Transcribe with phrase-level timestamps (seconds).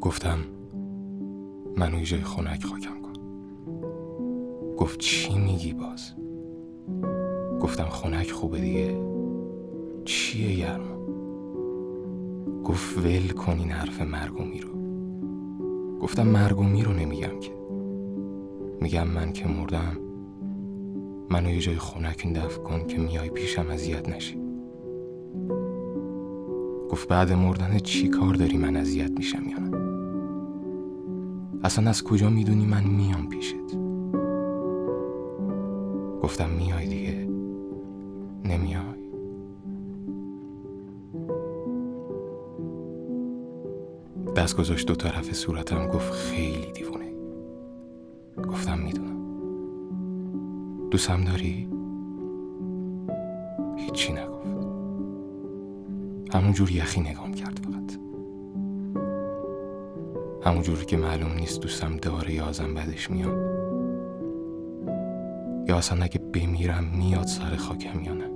[0.00, 0.38] گفتم
[1.76, 3.12] منو جای خنک خاکم کن.
[4.76, 6.14] گفت چی میگی باز؟
[7.60, 8.96] گفتم خنک خوبه دیگه.
[10.04, 10.92] چیه گرما
[12.64, 14.70] گفت ول کن این حرف مرگومی رو.
[15.98, 17.52] گفتم مرگومی رو نمیگم که.
[18.80, 19.96] میگم من که مردم
[21.32, 24.38] منو یه جای خنک دفع کن که میای پیشم اذیت نشی.
[26.90, 29.78] گفت بعد مردن چی کار داری من اذیت میشم یا نه؟
[31.64, 33.56] اصلا از کجا می‌دونی من میام پیشت؟
[36.22, 37.28] گفتم میای دیگه.
[38.44, 38.82] نمیای.
[44.36, 47.12] دست گذاشت دو طرف صورتم گفت خیلی دیوونه.
[48.48, 49.11] گفتم می‌دونم.
[50.92, 51.68] دوستم داری؟
[53.76, 54.46] هیچی نگفت.
[56.34, 57.98] همون جور یخی نگام کرد فقط.
[60.44, 63.38] همون جوری که معلوم نیست دوستم داره یا ازم بدش میاد.
[65.68, 68.30] یا اصلا اگه بمیرم میاد سر خاکم یا نه.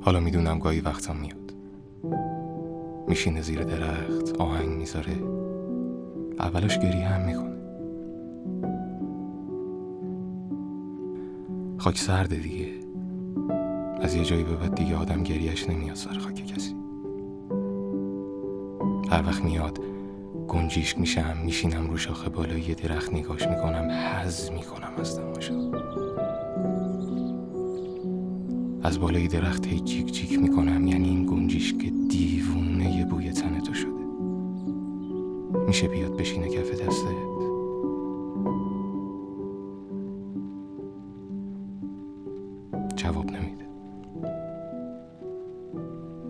[0.00, 1.41] حالا می‌دونم گاهی وقتم میاد.
[3.12, 5.16] میشینه زیر درخت آهنگ می‌ذاره.
[6.38, 7.56] اولش گریه هم می‌کنه.
[11.78, 12.68] خاک سرده دیگه.
[14.00, 16.74] از یه جایی به بعد دیگه آدم گریهش نمیاد سر خاک کسی.
[19.10, 19.78] هر وقت میاد
[20.48, 25.54] گنجیشک میشم میشینم رو شاخه بالای درخت نگاش می‌کنم حز می‌کنم از تماشا.
[28.84, 33.74] از بالای درخت هی جیک جیک می‌کنم یعنی این گنجیش که دیوونه بوی تن تو
[33.74, 34.02] شده.
[35.66, 37.32] میشه بیاد بشینه کف دستت؟
[42.96, 43.66] جواب نمیده.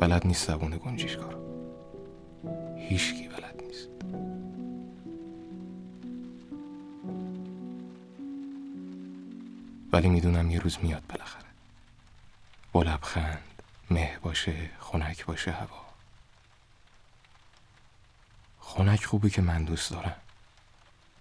[0.00, 1.38] بلد نیست زبون گنجیش کارو.
[2.76, 3.88] هیچکی بلد نیست.
[9.92, 11.02] ولی می‌دونم یه روز میاد
[12.72, 15.86] با لبخند مه باشه خنک باشه هوا.
[18.60, 20.16] خنک خوبه که من دوست دارم.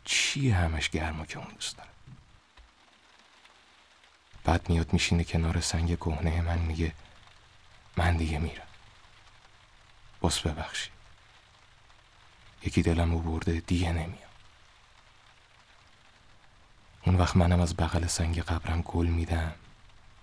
[0.05, 1.89] چیه همش گرما که اون دوست داره
[4.43, 6.93] بعد میاد میشینه کنار سنگ کهنه من میگه
[7.97, 8.67] من دیگه میرم.
[10.23, 10.89] بس ببخشی.
[12.63, 14.31] یکی دلمو برده دیگه نمیام.
[17.05, 19.53] اون وقت منم از بغل سنگ قبرم گل میدم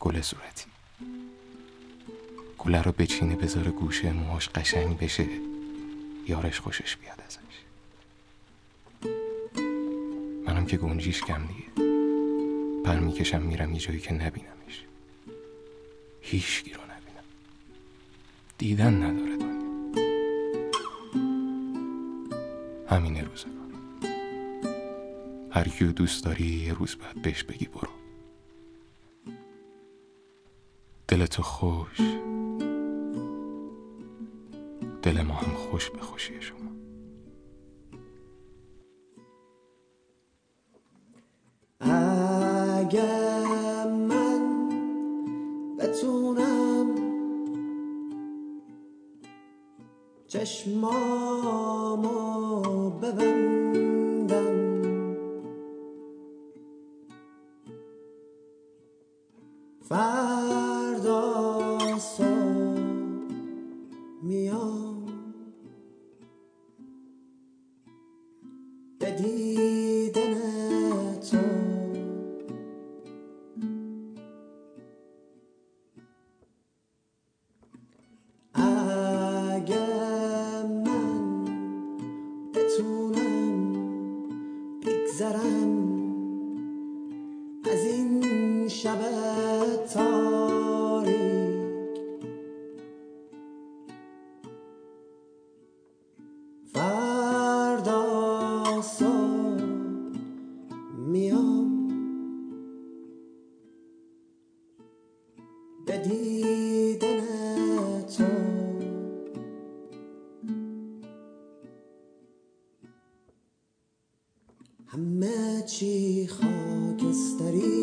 [0.01, 0.67] گل صورتی.
[2.59, 5.27] گله رو بچینه بذاره گوشه موهاش قشنگ بشه.
[6.27, 7.39] یارش خوشش بیاد ازش.
[10.47, 11.89] منم که گنجیش کم دیگه.
[12.85, 14.85] پر می‌کشم میرم یه جایی که نبینمش.
[16.21, 17.25] هیچ رو نبینم.
[18.59, 19.69] دیدن نداره دنیا.
[22.91, 23.53] همین روزگار.
[25.51, 27.89] هر کیو دوست داری یه روز باید بهش بگی برو.
[31.09, 32.01] دلتو خوش.
[35.79, 36.59] خوش به خوشی شما.
[41.81, 44.69] اگر من
[45.79, 46.95] بتونم
[50.29, 51.71] چشمامو
[52.91, 54.59] ببندم
[59.83, 61.48] فردا
[71.31, 71.37] تو
[78.55, 79.83] اگر
[80.67, 81.45] من
[84.83, 85.73] بگذرم
[87.65, 88.99] از این شب
[89.95, 91.19] تاریک
[96.73, 98.03] فردا
[114.91, 117.79] همه چی خاکستری.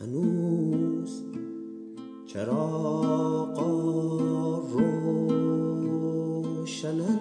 [0.00, 1.22] هنوز
[2.26, 3.58] چراغ
[6.62, 7.20] روشنن.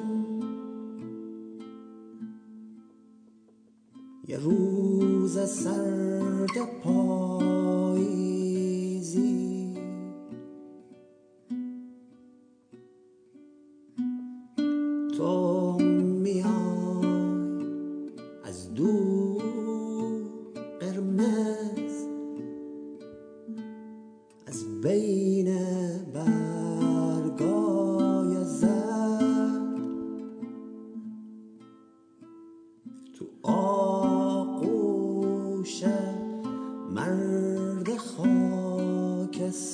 [4.28, 8.24] یه روز سرد پاییزی.
[15.18, 15.63] تو
[24.84, 25.50] بین
[26.14, 27.54] برگای
[28.44, 29.78] زرد.
[33.14, 34.64] تو آغوش
[36.92, 39.74] مرد خاکستری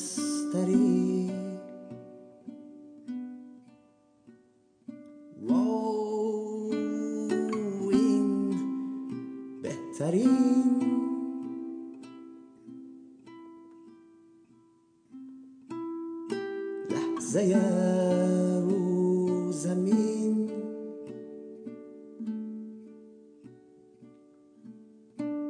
[18.61, 20.49] رو زمین.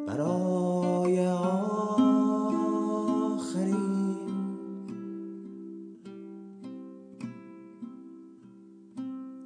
[0.07, 1.77] برای آخرین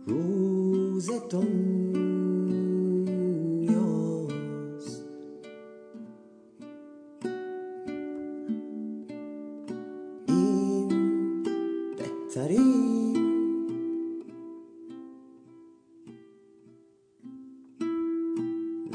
[0.07, 1.09] روز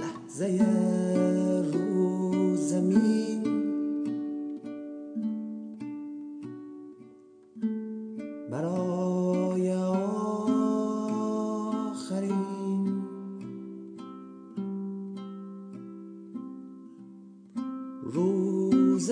[0.01, 0.65] لحظه
[1.73, 3.43] رو زمین.
[8.51, 9.73] برای
[11.83, 12.39] آخرین
[18.03, 19.11] روز